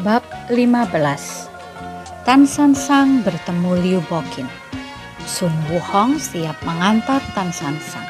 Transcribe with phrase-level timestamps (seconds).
[0.00, 0.96] Bab 15
[2.24, 4.48] Tan San Sang bertemu Liu Bokin.
[5.28, 8.08] Sun Wuhong siap mengantar Tan San Sang.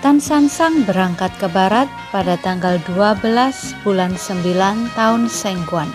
[0.00, 3.20] Tan San Sang berangkat ke barat pada tanggal 12
[3.84, 5.92] bulan 9 tahun Sengguan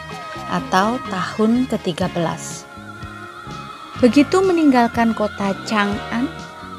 [0.53, 2.21] atau tahun ke-13
[3.97, 6.29] Begitu meninggalkan kota Chang'an,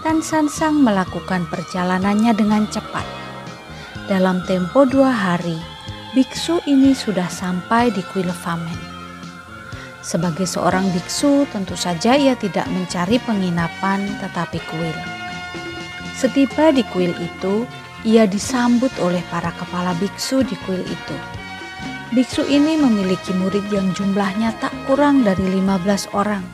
[0.06, 3.06] Tan San Sang melakukan perjalanannya dengan cepat.
[4.06, 5.71] Dalam tempo dua hari,
[6.12, 8.76] biksu ini sudah sampai di kuil Famen.
[10.04, 14.98] Sebagai seorang biksu, tentu saja ia tidak mencari penginapan tetapi kuil.
[16.12, 17.64] Setiba di kuil itu,
[18.04, 21.16] ia disambut oleh para kepala biksu di kuil itu.
[22.12, 26.44] Biksu ini memiliki murid yang jumlahnya tak kurang dari 15 orang.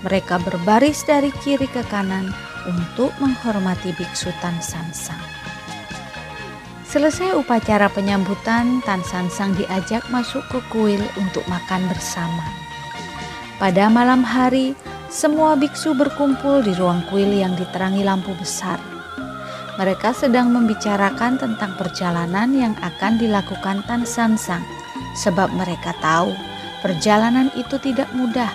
[0.00, 2.32] Mereka berbaris dari kiri ke kanan
[2.64, 5.20] untuk menghormati biksu Tan Sansang.
[6.88, 12.40] Selesai upacara penyambutan, Tan Sansang diajak masuk ke kuil untuk makan bersama.
[13.60, 14.72] Pada malam hari,
[15.12, 18.80] semua biksu berkumpul di ruang kuil yang diterangi lampu besar.
[19.76, 24.64] Mereka sedang membicarakan tentang perjalanan yang akan dilakukan Tan Sansang,
[25.12, 26.32] sebab mereka tahu
[26.80, 28.48] perjalanan itu tidak mudah.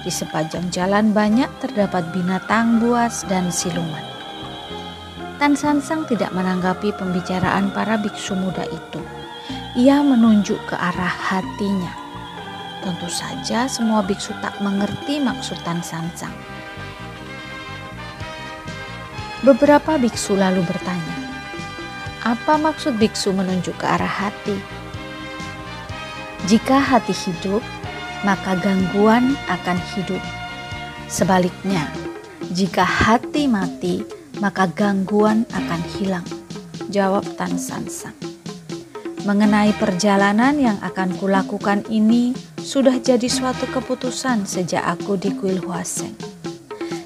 [0.00, 4.13] Di sepanjang jalan banyak terdapat binatang buas dan siluman.
[5.44, 8.96] Tan Sansang tidak menanggapi pembicaraan para biksu muda itu.
[9.76, 11.92] Ia menunjuk ke arah hatinya.
[12.80, 16.32] Tentu saja semua biksu tak mengerti maksud Tan Sansang.
[19.44, 21.36] Beberapa biksu lalu bertanya,
[22.24, 24.56] apa maksud biksu menunjuk ke arah hati?
[26.48, 27.60] Jika hati hidup,
[28.24, 30.24] maka gangguan akan hidup.
[31.12, 31.84] Sebaliknya,
[32.48, 36.26] jika hati mati, maka gangguan akan hilang.
[36.90, 38.16] Jawab Tan San Sang.
[39.24, 46.12] Mengenai perjalanan yang akan kulakukan ini sudah jadi suatu keputusan sejak aku di kuil Huaseng.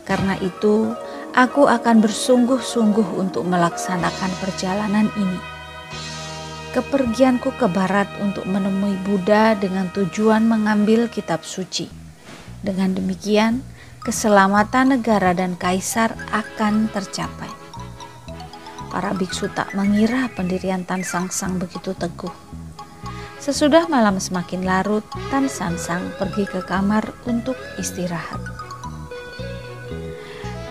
[0.02, 0.94] Karena itu,
[1.38, 5.40] aku akan bersungguh-sungguh untuk melaksanakan perjalanan ini.
[6.74, 11.86] Kepergianku ke barat untuk menemui Buddha dengan tujuan mengambil kitab suci.
[12.66, 13.62] Dengan demikian,
[14.02, 17.50] keselamatan negara dan kaisar akan tercapai.
[18.88, 22.32] Para biksu tak mengira pendirian Tan Sang Sang begitu teguh.
[23.38, 28.40] Sesudah malam semakin larut, Tan Sang Sang pergi ke kamar untuk istirahat.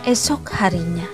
[0.03, 1.07] Esok harinya,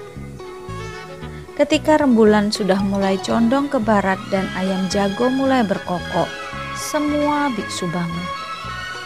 [1.57, 6.29] ketika rembulan sudah mulai condong ke barat dan ayam jago mulai berkokok,
[6.77, 8.27] semua biksu bangun.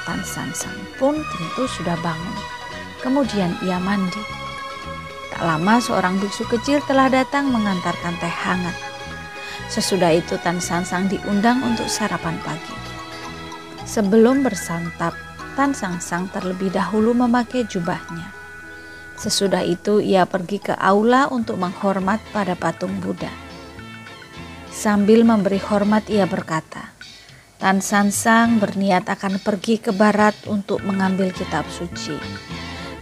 [0.07, 2.56] Tan San Sang pun tentu sudah bangun.
[3.01, 4.47] Kemudian ia mandi.
[5.37, 8.73] Tak lama seorang biksu kecil telah datang mengantarkan teh hangat.
[9.69, 12.73] Sesudah itu Tan Sansang diundang untuk sarapan pagi.
[13.85, 15.13] Sebelum bersantap,
[15.53, 18.33] Tan Sangsang terlebih dahulu memakai jubahnya.
[19.13, 23.29] Sesudah itu ia pergi ke aula untuk menghormat pada patung Buddha.
[24.73, 26.97] Sambil memberi hormat ia berkata,
[27.61, 32.17] Tan Sansang berniat akan pergi ke barat untuk mengambil kitab suci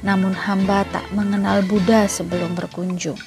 [0.01, 3.19] namun hamba tak mengenal Buddha sebelum berkunjung.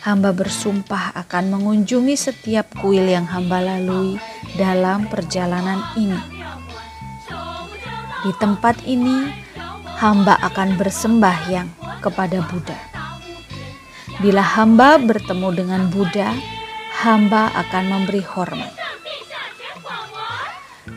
[0.00, 4.16] Hamba bersumpah akan mengunjungi setiap kuil yang hamba lalui
[4.56, 6.20] dalam perjalanan ini.
[8.24, 9.28] Di tempat ini,
[10.00, 11.68] hamba akan bersembahyang
[12.00, 12.80] kepada Buddha.
[14.20, 16.32] Bila hamba bertemu dengan Buddha,
[17.00, 18.72] hamba akan memberi hormat.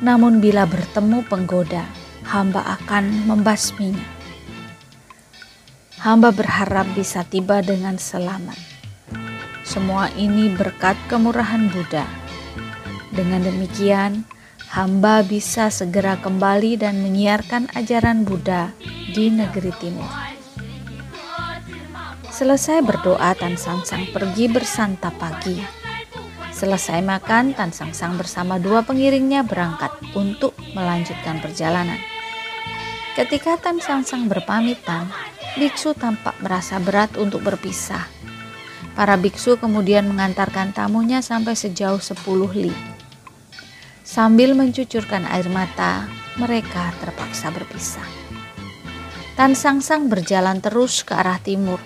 [0.04, 1.88] Namun bila bertemu penggoda,
[2.28, 4.23] hamba akan membasminya.
[6.04, 8.60] Hamba berharap bisa tiba dengan selamat.
[9.64, 12.04] Semua ini berkat kemurahan Buddha.
[13.16, 14.28] Dengan demikian,
[14.68, 18.76] hamba bisa segera kembali dan menyiarkan ajaran Buddha
[19.16, 20.12] di negeri timur.
[22.28, 25.56] Selesai berdoa, Tan Sang Sang pergi bersantap pagi.
[26.52, 31.96] Selesai makan, Tan Sang Sang bersama dua pengiringnya berangkat untuk melanjutkan perjalanan.
[33.16, 35.08] Ketika Tan Sang Sang berpamitan,
[35.54, 38.10] Biksu tampak merasa berat untuk berpisah.
[38.98, 42.26] Para biksu kemudian mengantarkan tamunya sampai sejauh 10
[42.58, 42.74] li.
[44.02, 46.10] Sambil mencucurkan air mata,
[46.42, 48.06] mereka terpaksa berpisah.
[49.38, 51.78] Tan Sang Sang berjalan terus ke arah timur,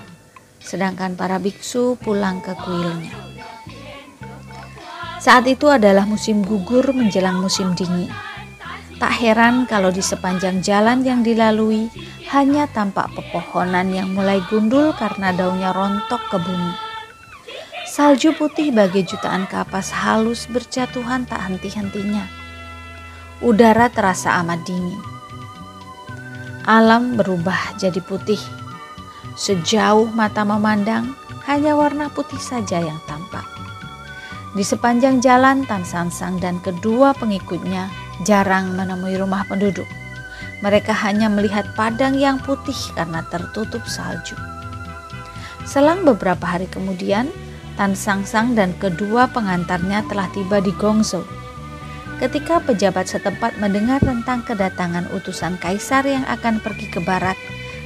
[0.64, 3.12] sedangkan para biksu pulang ke kuilnya.
[5.20, 8.08] Saat itu adalah musim gugur menjelang musim dingin.
[8.96, 11.92] Tak heran kalau di sepanjang jalan yang dilalui
[12.32, 16.74] hanya tampak pepohonan yang mulai gundul karena daunnya rontok ke bumi.
[17.88, 22.28] Salju putih bagi jutaan kapas halus berjatuhan tak henti-hentinya.
[23.40, 25.18] Udara terasa amat dingin
[26.68, 28.44] alam berubah jadi putih.
[29.40, 31.16] Sejauh mata memandang,
[31.48, 33.48] hanya warna putih saja yang tampak.
[34.52, 37.88] Di sepanjang jalan, Tan Sansang dan kedua pengikutnya
[38.28, 39.88] jarang menemui rumah penduduk.
[40.66, 44.34] Mereka hanya melihat padang yang putih karena tertutup salju.
[45.68, 47.30] Selang beberapa hari kemudian,
[47.78, 51.38] Tan Sangsang dan kedua pengantarnya telah tiba di Gongzhou
[52.18, 57.38] Ketika pejabat setempat mendengar tentang kedatangan utusan kaisar yang akan pergi ke barat,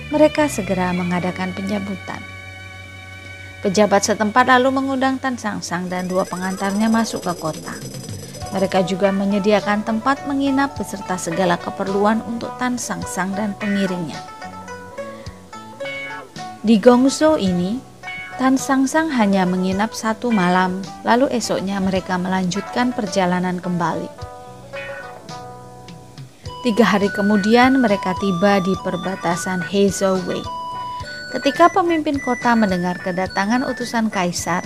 [0.08, 2.24] mereka segera mengadakan penyambutan.
[3.60, 7.76] Pejabat setempat lalu mengundang Tan Sangsang dan dua pengantarnya masuk ke kota.
[8.52, 14.20] Mereka juga menyediakan tempat menginap beserta segala keperluan untuk Tan Sangsang dan pengiringnya.
[16.62, 17.80] Di Gongzhou ini,
[18.38, 24.32] Tan Sangsang hanya menginap satu malam, lalu esoknya mereka melanjutkan perjalanan kembali.
[26.62, 30.46] Tiga hari kemudian mereka tiba di perbatasan Hezhou Wei.
[31.34, 34.62] Ketika pemimpin kota mendengar kedatangan utusan kaisar,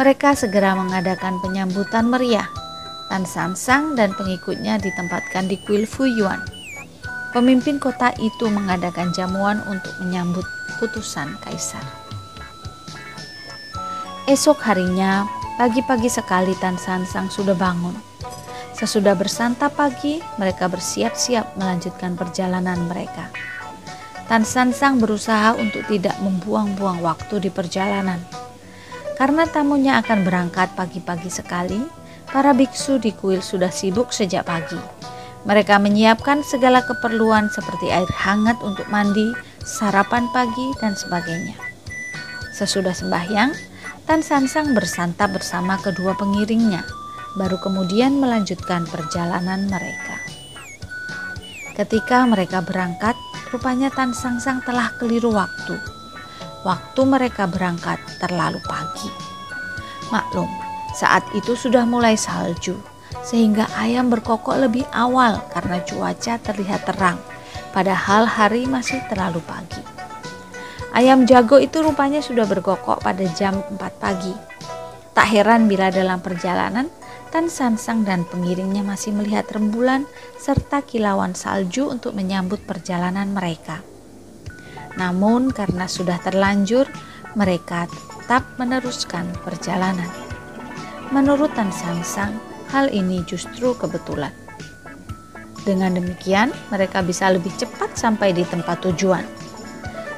[0.00, 2.48] mereka segera mengadakan penyambutan meriah.
[3.12, 6.40] Tan Sangsang dan pengikutnya ditempatkan di kuil Fuyuan.
[7.34, 10.46] Pemimpin kota itu mengadakan jamuan untuk menyambut
[10.78, 11.82] utusan kaisar.
[14.24, 15.28] Esok harinya,
[15.60, 17.92] pagi-pagi sekali Tan Sansang sudah bangun.
[18.72, 23.28] Sesudah bersantap pagi, mereka bersiap-siap melanjutkan perjalanan mereka.
[24.24, 28.18] Tan Sansang berusaha untuk tidak membuang-buang waktu di perjalanan.
[29.14, 31.84] Karena tamunya akan berangkat pagi-pagi sekali,
[32.34, 34.76] para biksu di kuil sudah sibuk sejak pagi.
[35.46, 39.30] Mereka menyiapkan segala keperluan seperti air hangat untuk mandi,
[39.62, 41.54] sarapan pagi, dan sebagainya.
[42.50, 43.54] Sesudah sembahyang,
[44.10, 46.82] Tan Sansang bersantap bersama kedua pengiringnya,
[47.38, 50.18] baru kemudian melanjutkan perjalanan mereka.
[51.78, 53.14] Ketika mereka berangkat,
[53.54, 55.78] rupanya Tan Sangsang telah keliru waktu.
[56.66, 59.12] Waktu mereka berangkat terlalu pagi.
[60.08, 60.63] Maklum,
[60.94, 62.78] saat itu sudah mulai salju,
[63.26, 67.18] sehingga ayam berkokok lebih awal karena cuaca terlihat terang,
[67.74, 69.82] padahal hari masih terlalu pagi.
[70.94, 74.30] Ayam jago itu rupanya sudah berkokok pada jam 4 pagi.
[75.10, 76.86] Tak heran bila dalam perjalanan
[77.34, 80.06] Tan Sansang dan pengiringnya masih melihat rembulan
[80.38, 83.82] serta kilauan salju untuk menyambut perjalanan mereka.
[84.94, 86.86] Namun karena sudah terlanjur,
[87.34, 90.23] mereka tetap meneruskan perjalanan.
[91.12, 92.38] Menurut Tan Sansang,
[92.72, 94.32] hal ini justru kebetulan.
[95.64, 99.24] Dengan demikian, mereka bisa lebih cepat sampai di tempat tujuan.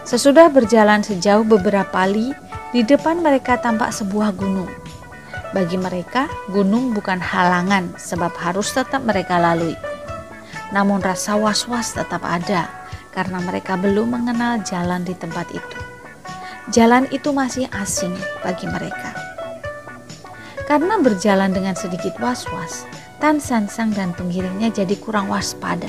[0.06, 2.30] Sesudah berjalan sejauh beberapa li,
[2.70, 4.70] di depan mereka tampak sebuah gunung.
[5.54, 9.74] Bagi mereka, gunung bukan halangan sebab harus tetap mereka lalui.
[10.74, 12.66] Namun rasa was-was tetap ada
[13.14, 15.78] karena mereka belum mengenal jalan di tempat itu.
[16.74, 19.25] Jalan itu masih asing bagi mereka.
[20.66, 22.84] Karena berjalan dengan sedikit was-was,
[23.22, 25.88] Tan Sansang dan pengiringnya jadi kurang waspada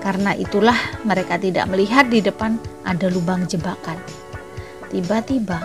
[0.00, 2.56] karena itulah mereka tidak melihat di depan
[2.88, 4.00] ada lubang jebakan.
[4.88, 5.60] Tiba-tiba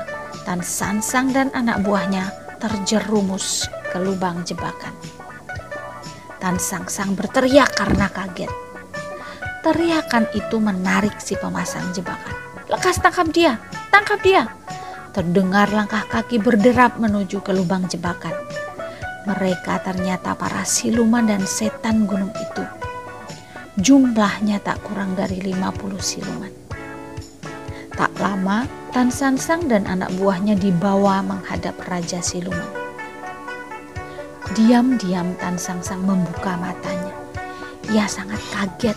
[0.46, 2.30] Tan Sansang dan anak buahnya
[2.62, 4.94] terjerumus ke lubang jebakan.
[6.38, 8.52] Tan Sangsang berteriak karena kaget.
[9.66, 12.38] Teriakan itu menarik si pemasang jebakan.
[12.70, 13.58] Lekas tangkap dia,
[13.90, 14.46] tangkap dia.
[15.16, 18.36] Terdengar langkah kaki berderap menuju ke lubang jebakan.
[19.24, 22.86] Mereka ternyata para siluman dan setan gunung itu
[23.76, 26.48] Jumlahnya tak kurang dari 50 siluman.
[27.92, 28.64] Tak lama,
[28.96, 32.72] Tan Sansang dan anak buahnya dibawa menghadap Raja Siluman.
[34.56, 37.12] Diam-diam Tan Sangsang membuka matanya.
[37.92, 38.96] Ia sangat kaget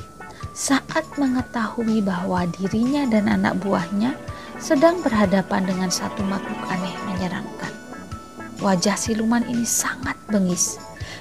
[0.54, 4.14] saat mengetahui bahwa dirinya dan anak buahnya
[4.58, 7.72] sedang berhadapan dengan satu makhluk aneh menyeramkan.
[8.58, 10.78] Wajah siluman ini sangat bengis.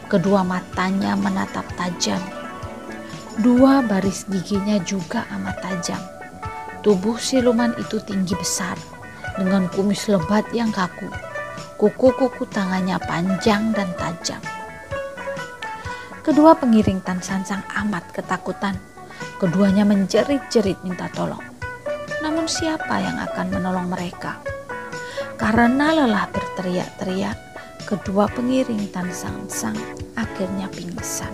[0.10, 2.20] Kedua matanya menatap tajam
[3.38, 6.01] Dua baris giginya juga amat tajam.
[6.82, 8.74] Tubuh siluman itu tinggi besar
[9.38, 11.06] dengan kumis lebat yang kaku.
[11.77, 14.41] Kuku-kuku tangannya panjang dan tajam.
[16.25, 18.74] Kedua pengiring Tan Sansang amat ketakutan.
[19.38, 21.57] Keduanya menjerit-jerit minta tolong.
[22.22, 24.42] Namun siapa yang akan menolong mereka?
[25.38, 27.38] Karena lelah berteriak-teriak,
[27.86, 29.78] kedua pengiring Tan Sansang
[30.18, 31.30] akhirnya pingsan.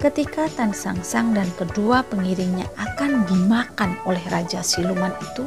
[0.00, 5.44] Ketika Tan Sangsang dan kedua pengiringnya akan dimakan oleh Raja Siluman itu,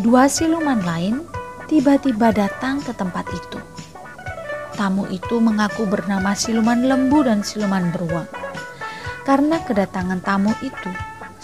[0.00, 1.24] dua siluman lain
[1.68, 3.60] tiba-tiba datang ke tempat itu.
[4.76, 8.28] Tamu itu mengaku bernama siluman lembu dan siluman beruang.
[9.24, 10.92] Karena kedatangan tamu itu,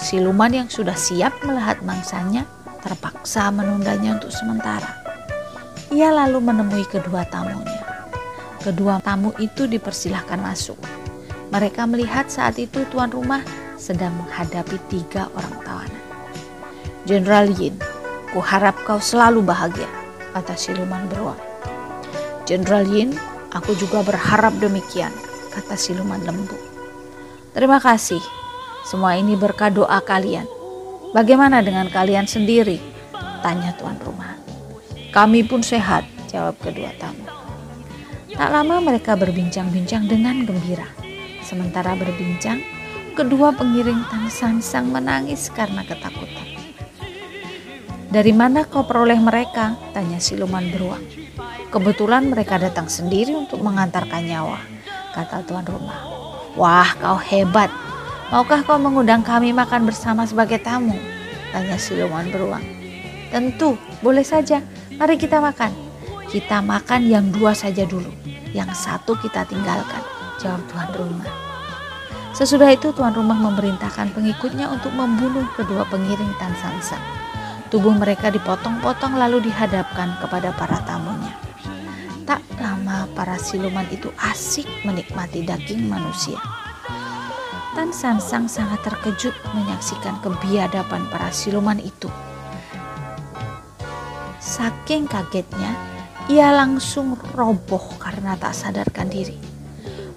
[0.02, 2.42] siluman yang sudah siap melihat mangsanya
[2.82, 4.99] terpaksa menundanya untuk sementara.
[5.94, 7.78] Ia lalu menemui kedua tamunya.
[8.59, 10.78] Kedua tamu itu dipersilahkan masuk.
[11.54, 13.47] Mereka melihat saat itu tuan rumah
[13.78, 16.02] sedang menghadapi tiga orang tawanan.
[17.06, 17.78] Jenderal Yin,
[18.35, 19.90] kuharap kau selalu bahagia
[20.32, 21.38] kata siluman beruang.
[22.49, 23.14] Jenderal Yin,
[23.52, 25.12] aku juga berharap demikian,
[25.52, 26.56] kata siluman lembu.
[27.52, 28.23] Terima kasih,
[28.83, 30.47] semua ini berkat doa kalian.
[31.15, 32.83] Bagaimana dengan kalian sendiri?
[33.43, 34.35] Tanya tuan rumah.
[35.12, 37.29] Kami pun sehat, jawab kedua tamu.
[38.33, 40.89] Tak lama mereka berbincang-bincang dengan gembira.
[41.45, 42.65] Sementara berbincang,
[43.12, 46.49] kedua pengiring Tan Sansang menangis karena ketakutan.
[48.09, 49.77] Dari mana kau peroleh mereka?
[49.93, 51.05] Tanya siluman beruang.
[51.69, 54.61] Kebetulan mereka datang sendiri untuk mengantarkan nyawa,
[55.12, 56.01] kata tuan rumah.
[56.57, 57.73] Wah, kau hebat.
[58.33, 60.97] Maukah kau mengundang kami makan bersama sebagai tamu?
[61.53, 62.65] Tanya siluman beruang.
[63.29, 64.65] Tentu, boleh saja.
[64.97, 65.69] Mari kita makan.
[66.33, 68.09] Kita makan yang dua saja dulu.
[68.57, 70.01] Yang satu kita tinggalkan,
[70.41, 71.29] jawab tuan rumah.
[72.33, 77.05] Sesudah itu tuan rumah memerintahkan pengikutnya untuk membunuh kedua pengiring Tan Sansang.
[77.69, 81.37] Tubuh mereka dipotong-potong lalu dihadapkan kepada para tamunya.
[82.25, 86.41] Tak lama para siluman itu asik menikmati daging manusia.
[87.73, 92.12] Tan Sansang sangat terkejut menyaksikan kebiadaban para siluman itu.
[94.37, 95.73] Saking kagetnya,
[96.29, 99.41] ia langsung roboh karena tak sadarkan diri.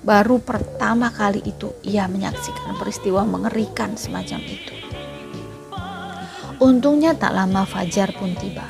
[0.04, 4.76] Baru pertama kali itu ia menyaksikan peristiwa mengerikan semacam itu.
[6.60, 8.68] Untungnya tak lama Fajar pun tiba.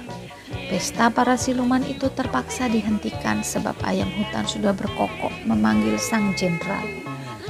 [0.69, 7.04] Pesta para siluman itu terpaksa dihentikan sebab ayam hutan sudah berkokok memanggil sang jenderal.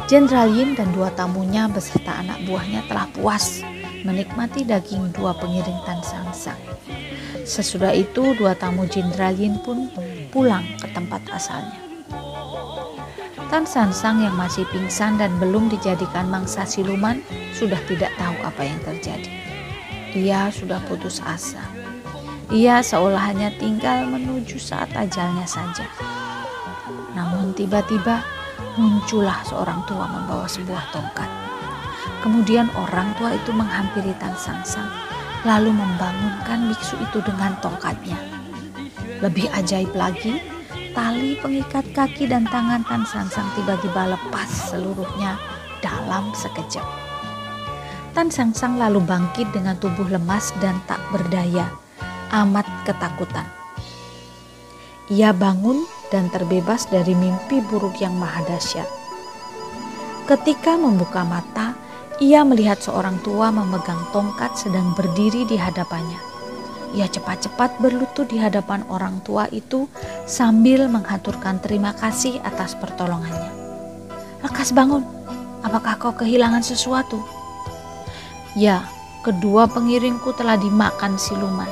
[0.05, 3.65] Jenderal Yin dan dua tamunya beserta anak buahnya telah puas
[4.05, 6.61] menikmati daging dua pengiring Tan Sangsang.
[7.41, 9.89] Sesudah itu dua tamu Jenderal Yin pun
[10.29, 11.81] pulang ke tempat asalnya.
[13.49, 17.17] Tan Sansang yang masih pingsan dan belum dijadikan mangsa siluman
[17.57, 19.33] sudah tidak tahu apa yang terjadi.
[20.13, 21.65] Ia sudah putus asa.
[22.53, 25.89] Ia seolah hanya tinggal menuju saat ajalnya saja.
[27.17, 28.21] Namun tiba-tiba
[28.75, 31.29] muncullah seorang tua membawa sebuah tongkat.
[32.21, 34.89] Kemudian orang tua itu menghampiri Tan Sangsang
[35.45, 38.17] lalu membangunkan biksu itu dengan tongkatnya.
[39.21, 40.41] Lebih ajaib lagi,
[40.97, 45.37] tali pengikat kaki dan tangan Tan Sangsang tiba-tiba lepas seluruhnya
[45.85, 46.83] dalam sekejap.
[48.17, 51.69] Tan Sang Sang lalu bangkit dengan tubuh lemas dan tak berdaya,
[52.33, 53.45] amat ketakutan.
[55.13, 58.87] Ia bangun dan terbebas dari mimpi buruk yang maha dahsyat.
[60.25, 61.77] Ketika membuka mata,
[62.17, 66.17] ia melihat seorang tua memegang tongkat sedang berdiri di hadapannya.
[66.95, 69.85] Ia cepat-cepat berlutut di hadapan orang tua itu
[70.23, 73.51] sambil menghaturkan terima kasih atas pertolongannya.
[74.41, 75.03] Lekas bangun,
[75.59, 77.19] apakah kau kehilangan sesuatu?
[78.55, 78.87] Ya,
[79.27, 81.67] kedua pengiringku telah dimakan siluman.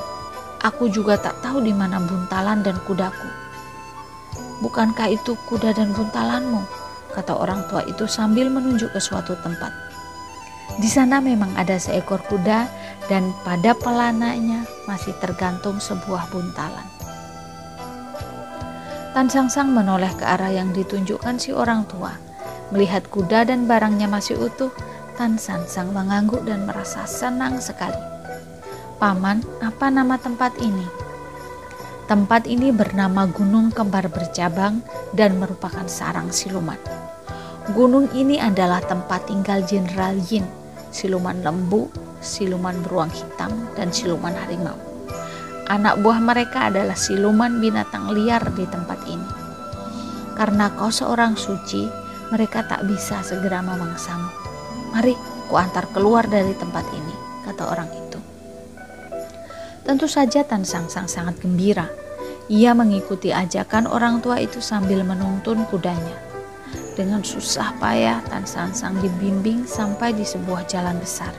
[0.59, 3.42] Aku juga tak tahu di mana buntalan dan kudaku.
[4.63, 6.63] Bukankah itu kuda dan buntalanmu?
[7.11, 9.75] Kata orang tua itu sambil menunjuk ke suatu tempat.
[10.79, 12.65] Di sana memang ada seekor kuda
[13.11, 16.87] dan pada pelananya masih tergantung sebuah buntalan.
[19.13, 22.17] Tan Sang Sang menoleh ke arah yang ditunjukkan si orang tua.
[22.73, 24.73] Melihat kuda dan barangnya masih utuh,
[25.13, 27.99] Tan Sansang mengangguk dan merasa senang sekali.
[28.97, 30.87] Paman, apa nama tempat ini?
[32.03, 34.83] Tempat ini bernama Gunung Kembar Bercabang
[35.15, 36.75] dan merupakan sarang siluman.
[37.71, 40.43] Gunung ini adalah tempat tinggal Jenderal Yin,
[40.91, 41.87] siluman lembu,
[42.19, 44.75] siluman beruang hitam, dan siluman harimau.
[45.71, 49.29] Anak buah mereka adalah siluman binatang liar di tempat ini.
[50.35, 51.87] Karena kau seorang suci,
[52.35, 54.27] mereka tak bisa segera memangsamu.
[54.91, 55.15] Mari
[55.47, 57.15] ku antar keluar dari tempat ini,
[57.47, 58.12] kata orang itu.
[59.83, 61.91] Tentu saja Tan Sang Sang sangat gembira.
[62.47, 66.15] Ia mengikuti ajakan orang tua itu sambil menuntun kudanya.
[66.95, 71.35] Dengan susah payah Tan Sangsang dibimbing sampai di sebuah jalan besar.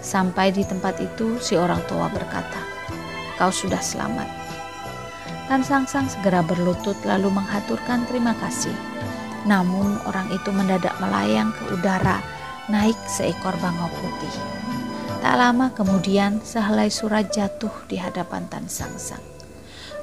[0.00, 2.60] Sampai di tempat itu si orang tua berkata,
[3.36, 4.28] "Kau sudah selamat."
[5.52, 8.72] Tan Sangsang segera berlutut lalu menghaturkan terima kasih.
[9.44, 12.24] Namun orang itu mendadak melayang ke udara
[12.72, 14.34] naik seekor bangau putih.
[15.18, 19.22] Tak lama kemudian sehelai surat jatuh di hadapan Tan Sangsang.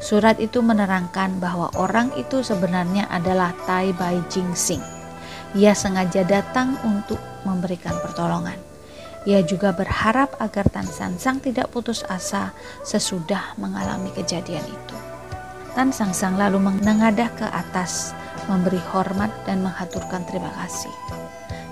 [0.04, 4.84] Surat itu menerangkan bahwa orang itu sebenarnya adalah Tai Bai Jing Sing.
[5.56, 7.18] Ia sengaja datang untuk
[7.48, 8.60] memberikan pertolongan.
[9.24, 12.52] Ia juga berharap agar Tan San Sang tidak putus asa
[12.84, 14.98] sesudah mengalami kejadian itu.
[15.74, 18.12] Tan Sang Sang lalu menengadah ke atas,
[18.52, 20.94] memberi hormat dan menghaturkan terima kasih.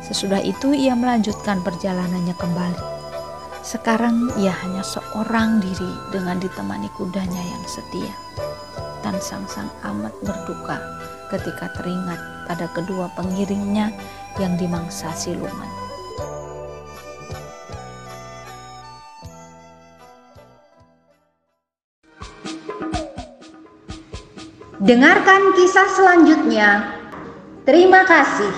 [0.01, 3.02] Sesudah itu ia melanjutkan perjalanannya kembali.
[3.63, 8.11] Sekarang ia hanya seorang diri dengan ditemani kudanya yang setia.
[8.99, 10.83] Tan Sang Sang amat berduka
[11.31, 13.87] ketika teringat pada kedua pengiringnya
[14.35, 15.71] yang dimangsa siluman.
[24.83, 26.99] Dengarkan kisah selanjutnya.
[27.63, 28.51] Terima kasih.